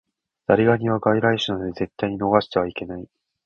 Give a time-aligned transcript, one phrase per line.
[0.47, 3.07] ザリガニは外来種なので絶対に逃してはいけない